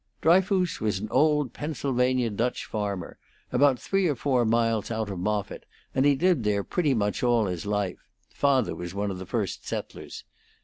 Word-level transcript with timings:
Dryfoos 0.19 0.81
was 0.81 0.97
an 0.97 1.09
old 1.11 1.53
Pennsylvania 1.53 2.31
Dutch 2.31 2.65
farmer, 2.65 3.19
about 3.51 3.77
three 3.79 4.07
or 4.07 4.15
four 4.15 4.45
miles 4.45 4.89
out 4.89 5.11
of 5.11 5.19
Moffitt, 5.19 5.67
and 5.93 6.05
he'd 6.07 6.23
lived 6.23 6.43
there 6.43 6.63
pretty 6.63 6.95
much 6.95 7.21
all 7.21 7.45
his 7.45 7.67
life; 7.67 7.99
father 8.33 8.73
was 8.73 8.95
one 8.95 9.11
of 9.11 9.19
the 9.19 9.27
first 9.27 9.67
settlers. 9.67 10.23